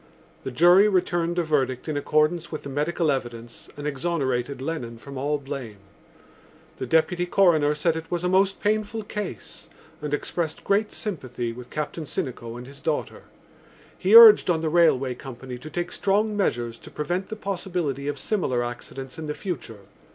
The 0.41 0.49
jury 0.49 0.87
returned 0.87 1.37
a 1.37 1.43
verdict 1.43 1.87
in 1.87 1.95
accordance 1.95 2.51
with 2.51 2.63
the 2.63 2.69
medical 2.69 3.11
evidence 3.11 3.69
and 3.77 3.85
exonerated 3.85 4.59
Lennon 4.59 4.97
from 4.97 5.15
all 5.15 5.37
blame. 5.37 5.77
The 6.77 6.87
Deputy 6.87 7.27
Coroner 7.27 7.75
said 7.75 7.95
it 7.95 8.09
was 8.09 8.23
a 8.23 8.27
most 8.27 8.59
painful 8.61 9.03
case, 9.03 9.67
and 10.01 10.11
expressed 10.11 10.63
great 10.63 10.91
sympathy 10.91 11.53
with 11.53 11.69
Captain 11.69 12.05
Sinico 12.07 12.57
and 12.57 12.65
his 12.65 12.81
daughter. 12.81 13.25
He 13.95 14.15
urged 14.15 14.49
on 14.49 14.61
the 14.61 14.69
railway 14.69 15.13
company 15.13 15.59
to 15.59 15.69
take 15.69 15.91
strong 15.91 16.35
measures 16.35 16.79
to 16.79 16.89
prevent 16.89 17.29
the 17.29 17.35
possibility 17.35 18.07
of 18.07 18.17
similar 18.17 18.63
accidents 18.63 19.19
in 19.19 19.27
the 19.27 19.35
future. 19.35 19.81